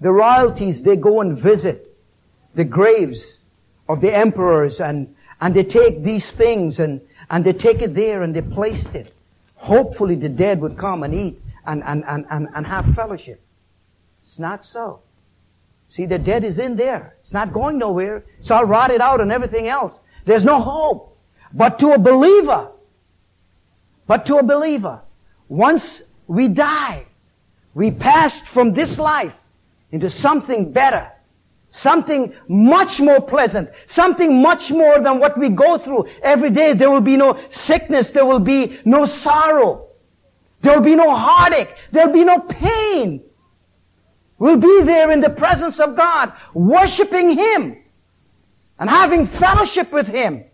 [0.00, 1.94] the royalties, they go and visit
[2.54, 3.40] the graves
[3.86, 8.22] of the emperors and, and they take these things and, and they take it there
[8.22, 9.12] and they placed it.
[9.56, 13.38] Hopefully the dead would come and eat and, and, and, and, and have fellowship.
[14.24, 15.00] It's not so.
[15.88, 17.16] See, the dead is in there.
[17.20, 18.24] It's not going nowhere.
[18.38, 20.00] It's all rotted out and everything else.
[20.24, 21.18] There's no hope.
[21.52, 22.70] But to a believer,
[24.06, 25.02] but to a believer,
[25.48, 27.08] once we die,
[27.74, 29.34] we passed from this life
[29.90, 31.10] into something better.
[31.70, 33.70] Something much more pleasant.
[33.86, 36.74] Something much more than what we go through every day.
[36.74, 38.10] There will be no sickness.
[38.10, 39.88] There will be no sorrow.
[40.60, 41.74] There will be no heartache.
[41.90, 43.22] There will be no pain.
[44.38, 47.78] We'll be there in the presence of God, worshiping Him
[48.78, 50.44] and having fellowship with Him.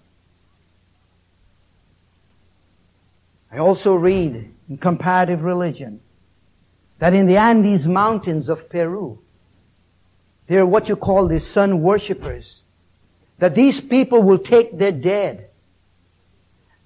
[3.51, 6.01] I also read in comparative religion
[6.99, 9.21] that in the Andes mountains of Peru,
[10.49, 12.63] they're what you call the sun worshippers.
[13.39, 15.51] That these people will take their dead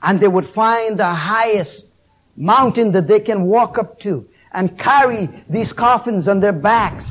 [0.02, 1.86] and they would find the highest
[2.36, 7.06] mountain that they can walk up to and carry these coffins on their backs.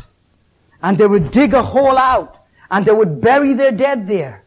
[0.83, 2.37] And they would dig a hole out
[2.69, 4.43] and they would bury their dead there.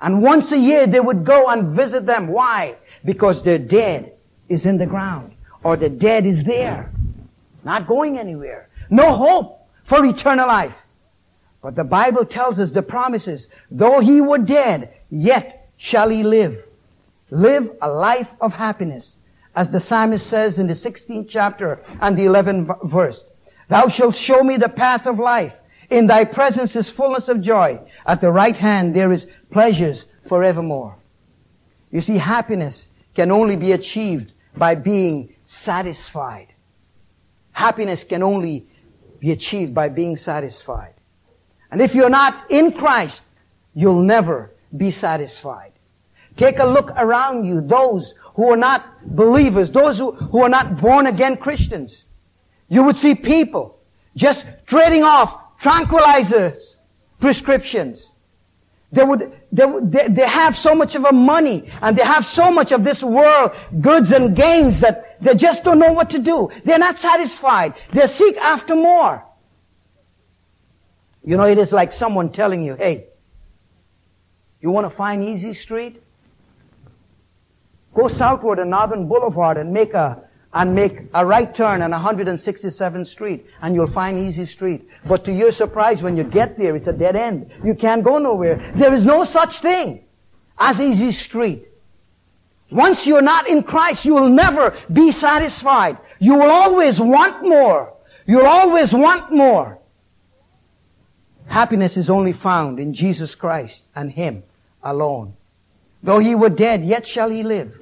[0.00, 2.28] And once a year they would go and visit them.
[2.28, 2.76] Why?
[3.04, 4.12] Because their dead
[4.48, 6.92] is in the ground or the dead is there.
[7.68, 8.70] Not going anywhere.
[8.88, 10.74] No hope for eternal life.
[11.60, 16.64] But the Bible tells us the promises, though he were dead, yet shall he live.
[17.30, 19.18] Live a life of happiness.
[19.54, 23.22] As the psalmist says in the 16th chapter and the 11th verse.
[23.68, 25.52] Thou shalt show me the path of life.
[25.90, 27.80] In thy presence is fullness of joy.
[28.06, 30.96] At the right hand there is pleasures forevermore.
[31.90, 36.54] You see, happiness can only be achieved by being satisfied.
[37.58, 38.68] Happiness can only
[39.18, 40.94] be achieved by being satisfied.
[41.72, 43.24] And if you're not in Christ,
[43.74, 45.72] you'll never be satisfied.
[46.36, 50.80] Take a look around you, those who are not believers, those who, who are not
[50.80, 52.04] born again Christians.
[52.68, 53.80] You would see people
[54.14, 56.76] just trading off tranquilizers,
[57.18, 58.12] prescriptions.
[58.92, 62.52] They would, they, they, they have so much of a money and they have so
[62.52, 63.50] much of this world,
[63.80, 66.50] goods and gains that they just don't know what to do.
[66.64, 67.74] They're not satisfied.
[67.92, 69.24] They seek after more.
[71.24, 73.08] You know, it is like someone telling you, hey,
[74.60, 76.02] you want to find easy street?
[77.94, 83.08] Go southward on Northern Boulevard and make a, and make a right turn on 167th
[83.08, 84.88] Street and you'll find easy street.
[85.06, 87.50] But to your surprise, when you get there, it's a dead end.
[87.64, 88.72] You can't go nowhere.
[88.76, 90.04] There is no such thing
[90.58, 91.67] as easy street.
[92.70, 95.98] Once you're not in Christ, you will never be satisfied.
[96.18, 97.94] You will always want more.
[98.26, 99.78] You'll always want more.
[101.46, 104.42] Happiness is only found in Jesus Christ and Him
[104.82, 105.34] alone.
[106.02, 107.72] Though he were dead, yet shall he live.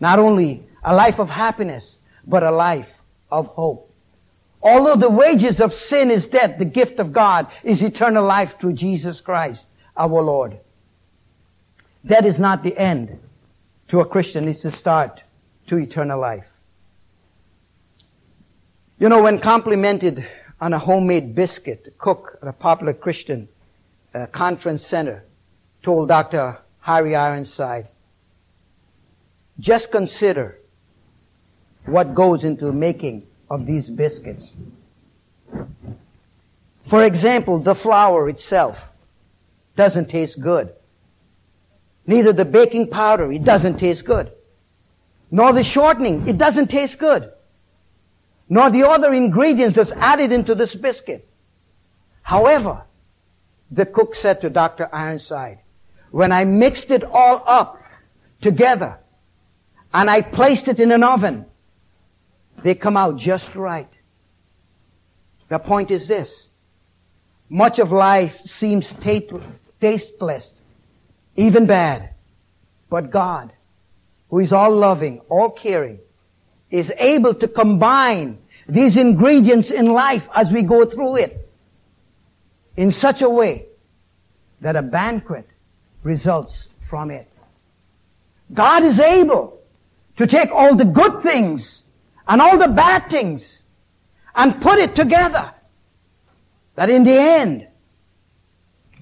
[0.00, 2.90] Not only a life of happiness, but a life
[3.30, 3.90] of hope.
[4.60, 8.74] Although the wages of sin is death, the gift of God is eternal life through
[8.74, 9.66] Jesus Christ,
[9.96, 10.58] our Lord.
[12.02, 13.18] That is not the end
[13.88, 15.22] to a Christian, is the start
[15.68, 16.46] to eternal life.
[18.98, 20.26] You know, when complimented
[20.60, 23.48] on a homemade biscuit, cook at a popular Christian
[24.14, 25.24] uh, conference center
[25.82, 26.58] told Dr.
[26.80, 27.88] Harry Ironside,
[29.58, 30.58] just consider
[31.86, 34.52] what goes into making of these biscuits.
[36.86, 38.78] For example, the flour itself
[39.76, 40.72] doesn't taste good.
[42.06, 44.32] Neither the baking powder, it doesn't taste good.
[45.30, 47.32] Nor the shortening, it doesn't taste good.
[48.48, 51.28] Nor the other ingredients that's added into this biscuit.
[52.22, 52.84] However,
[53.70, 54.88] the cook said to Dr.
[54.94, 55.60] Ironside,
[56.10, 57.82] when I mixed it all up
[58.40, 58.98] together
[59.92, 61.46] and I placed it in an oven,
[62.62, 63.90] they come out just right.
[65.48, 66.48] The point is this.
[67.48, 68.94] Much of life seems
[69.80, 70.52] tasteless,
[71.36, 72.10] even bad.
[72.90, 73.52] But God,
[74.30, 75.98] who is all loving, all caring,
[76.70, 81.48] is able to combine these ingredients in life as we go through it
[82.76, 83.66] in such a way
[84.60, 85.46] that a banquet
[86.02, 87.28] results from it.
[88.52, 89.60] God is able
[90.16, 91.82] to take all the good things
[92.26, 93.58] and all the bad things
[94.34, 95.52] and put it together.
[96.76, 97.68] That in the end,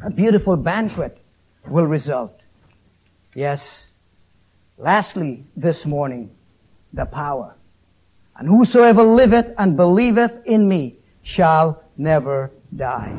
[0.04, 1.21] a beautiful banquet
[1.66, 2.40] will result.
[3.34, 3.86] Yes.
[4.78, 6.30] Lastly, this morning,
[6.92, 7.54] the power.
[8.36, 13.16] And whosoever liveth and believeth in me shall never die.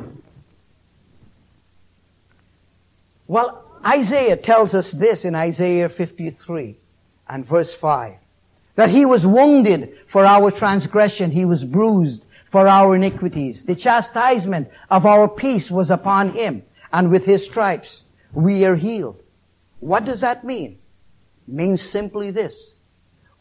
[3.27, 6.77] Well, Isaiah tells us this in Isaiah 53
[7.27, 8.15] and verse 5.
[8.75, 13.63] That he was wounded for our transgression, he was bruised for our iniquities.
[13.65, 18.03] The chastisement of our peace was upon him, and with his stripes
[18.33, 19.21] we are healed.
[19.79, 20.79] What does that mean?
[21.47, 22.73] It means simply this.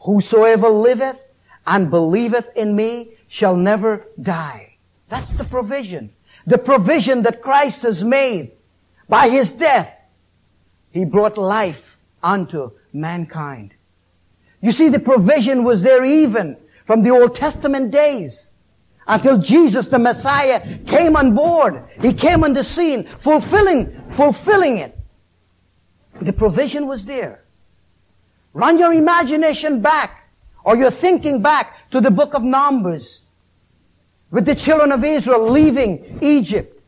[0.01, 1.19] Whosoever liveth
[1.65, 4.77] and believeth in me shall never die.
[5.09, 6.11] That's the provision.
[6.45, 8.51] The provision that Christ has made
[9.07, 9.95] by his death.
[10.91, 13.73] He brought life unto mankind.
[14.61, 18.49] You see, the provision was there even from the Old Testament days
[19.07, 21.83] until Jesus, the Messiah, came on board.
[22.01, 24.97] He came on the scene, fulfilling, fulfilling it.
[26.21, 27.43] The provision was there.
[28.53, 30.29] Run your imagination back,
[30.63, 33.21] or your thinking back to the book of Numbers,
[34.31, 36.81] with the children of Israel leaving Egypt.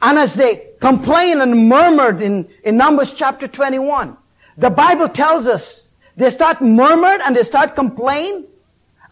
[0.00, 4.16] And as they complained and murmured in, in Numbers chapter 21,
[4.56, 8.46] the Bible tells us they start murmuring and they start complaining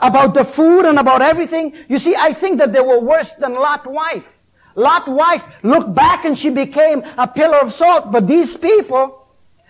[0.01, 1.75] about the food and about everything.
[1.89, 4.27] You see, I think that they were worse than Lot's wife.
[4.75, 8.13] Lot's wife looked back and she became a pillar of salt.
[8.13, 9.27] But these people,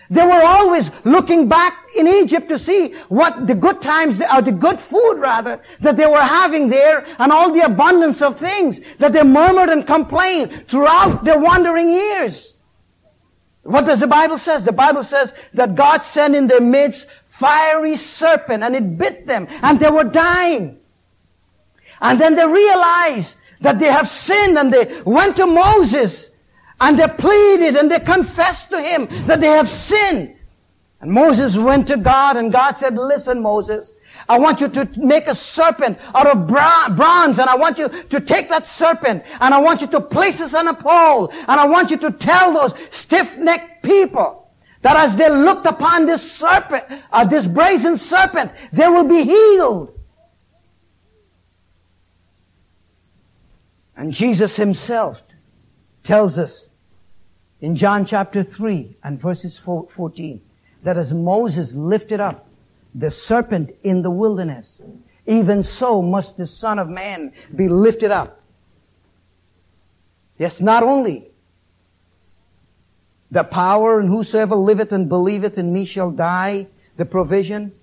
[0.09, 4.51] they were always looking back in Egypt to see what the good times, or the
[4.51, 9.13] good food rather, that they were having there and all the abundance of things that
[9.13, 12.53] they murmured and complained throughout their wandering years.
[13.63, 14.63] What does the Bible says?
[14.63, 17.05] The Bible says that God sent in their midst
[17.39, 20.79] fiery serpent and it bit them and they were dying.
[22.01, 26.29] And then they realized that they have sinned and they went to Moses
[26.79, 30.35] and they pleaded and they confessed to him that they have sinned.
[31.01, 33.89] And Moses went to God and God said, listen Moses,
[34.29, 38.19] I want you to make a serpent out of bronze and I want you to
[38.19, 41.65] take that serpent and I want you to place it on a pole and I
[41.65, 44.46] want you to tell those stiff-necked people
[44.87, 49.99] that as they looked upon this serpent, uh, this brazen serpent, they will be healed.
[53.97, 55.23] And Jesus himself
[56.05, 56.67] tells us
[57.59, 60.39] in John chapter 3 and verses 14
[60.83, 62.47] that as Moses lifted up
[62.95, 64.79] the serpent in the wilderness,
[65.25, 68.41] even so must the Son of Man be lifted up.
[70.37, 71.31] Yes, not only
[73.31, 77.73] the power and whosoever liveth and believeth in me shall die, the provision,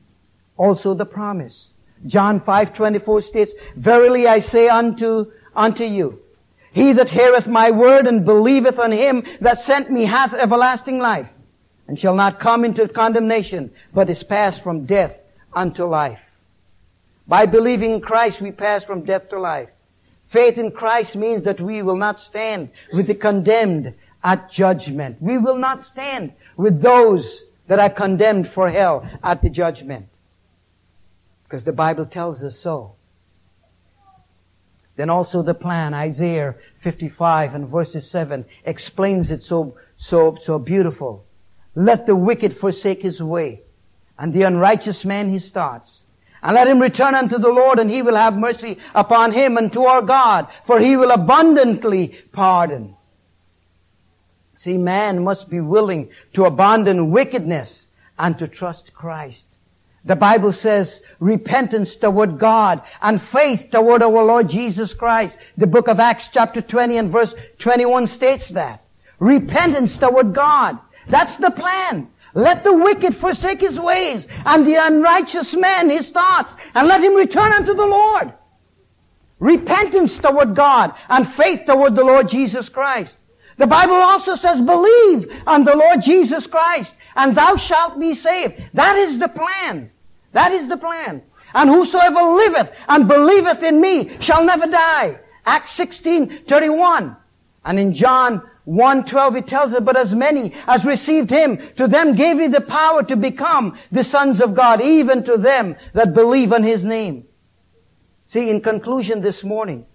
[0.56, 1.68] also the promise.
[2.06, 6.20] John 5:24 states, "Verily I say unto unto you.
[6.72, 11.32] He that heareth my word and believeth on him that sent me hath everlasting life,
[11.86, 15.14] and shall not come into condemnation, but is passed from death
[15.52, 16.20] unto life.
[17.28, 19.70] By believing in Christ, we pass from death to life.
[20.26, 23.94] Faith in Christ means that we will not stand with the condemned
[24.24, 25.20] at judgment.
[25.20, 30.06] We will not stand with those that are condemned for hell at the judgment.
[31.44, 32.94] Because the Bible tells us so.
[34.96, 41.24] Then also the plan, Isaiah 55 and verses 7 explains it so, so, so beautiful.
[41.74, 43.62] Let the wicked forsake his way
[44.18, 46.02] and the unrighteous man his thoughts.
[46.42, 49.72] And let him return unto the Lord and he will have mercy upon him and
[49.72, 52.96] to our God, for he will abundantly pardon.
[54.56, 57.86] See, man must be willing to abandon wickedness
[58.18, 59.46] and to trust Christ.
[60.04, 65.38] The Bible says repentance toward God and faith toward our Lord Jesus Christ.
[65.56, 68.84] The book of Acts chapter 20 and verse 21 states that.
[69.18, 70.78] Repentance toward God.
[71.08, 72.08] That's the plan.
[72.34, 77.14] Let the wicked forsake his ways and the unrighteous man his thoughts and let him
[77.14, 78.34] return unto the Lord.
[79.38, 83.18] Repentance toward God and faith toward the Lord Jesus Christ.
[83.56, 88.54] The Bible also says, believe on the Lord Jesus Christ and thou shalt be saved.
[88.74, 89.90] That is the plan.
[90.32, 91.22] That is the plan.
[91.54, 95.20] And whosoever liveth and believeth in me shall never die.
[95.46, 97.16] Acts 16, 31.
[97.64, 102.14] And in John 1.12 it tells us, but as many as received him, to them
[102.14, 106.52] gave he the power to become the sons of God, even to them that believe
[106.52, 107.26] on his name.
[108.26, 109.86] See, in conclusion this morning,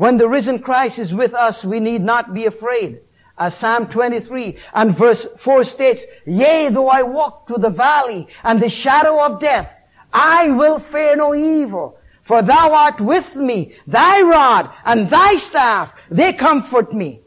[0.00, 3.00] when the risen Christ is with us, we need not be afraid.
[3.36, 8.62] As Psalm 23 and verse 4 states, Yea, though I walk through the valley and
[8.62, 9.70] the shadow of death,
[10.10, 11.98] I will fear no evil.
[12.22, 17.20] For thou art with me, thy rod and thy staff, they comfort me.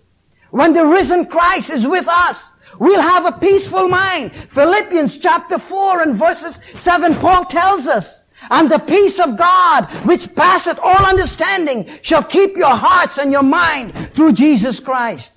[0.50, 2.44] When the risen Christ is with us,
[2.80, 4.32] we'll have a peaceful mind.
[4.50, 10.34] Philippians chapter 4 and verses 7, Paul tells us, and the peace of God, which
[10.36, 15.32] passeth all understanding, shall keep your hearts and your mind through Jesus Christ.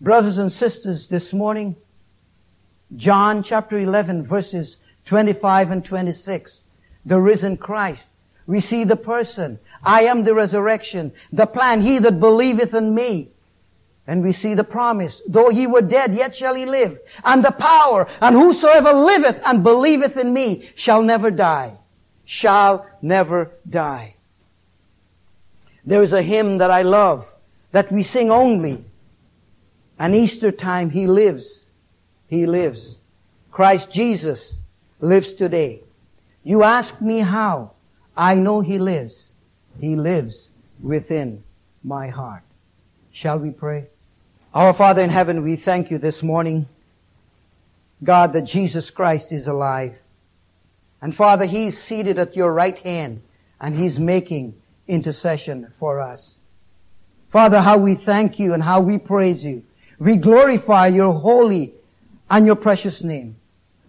[0.00, 1.76] Brothers and sisters, this morning,
[2.96, 4.76] John chapter 11 verses
[5.06, 6.62] 25 and 26,
[7.04, 8.08] the risen Christ.
[8.46, 9.58] We see the person.
[9.82, 13.30] I am the resurrection, the plan, he that believeth in me.
[14.08, 16.98] And we see the promise, though he were dead, yet shall he live.
[17.22, 21.76] And the power, and whosoever liveth and believeth in me shall never die.
[22.24, 24.16] Shall never die.
[25.84, 27.26] There is a hymn that I love
[27.72, 28.82] that we sing only
[29.98, 31.60] and Easter time, He lives.
[32.28, 32.96] He lives.
[33.50, 34.54] Christ Jesus
[35.00, 35.82] lives today.
[36.44, 37.72] You ask me how.
[38.16, 39.28] I know He lives.
[39.80, 40.48] He lives
[40.80, 41.42] within
[41.82, 42.42] my heart.
[43.12, 43.88] Shall we pray?
[44.54, 46.68] Our Father in heaven, we thank you this morning,
[48.02, 49.96] God, that Jesus Christ is alive.
[51.00, 53.22] And Father, He's seated at your right hand
[53.60, 54.54] and He's making
[54.86, 56.36] intercession for us.
[57.30, 59.62] Father, how we thank you and how we praise you
[59.98, 61.74] we glorify your holy
[62.30, 63.36] and your precious name.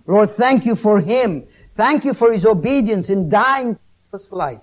[0.07, 1.45] Lord, thank you for him.
[1.75, 3.77] Thank you for his obedience in dying
[4.09, 4.59] for us life.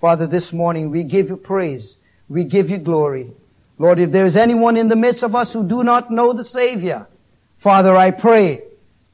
[0.00, 1.96] Father, this morning we give you praise.
[2.28, 3.32] We give you glory.
[3.78, 6.44] Lord, if there is anyone in the midst of us who do not know the
[6.44, 7.06] Savior,
[7.58, 8.62] Father, I pray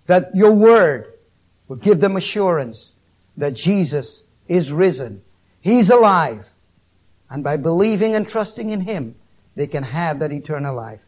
[0.06, 1.14] that your word
[1.68, 2.92] will give them assurance
[3.36, 5.22] that Jesus is risen.
[5.61, 6.46] He's alive.
[7.30, 9.14] And by believing and trusting in Him,
[9.54, 11.02] they can have that eternal life.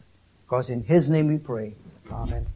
[0.45, 1.75] Because in His name we pray.
[2.11, 2.47] Amen.